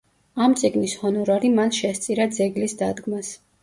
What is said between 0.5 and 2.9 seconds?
წიგნის ჰონორარი მან შესწირა ძეგლის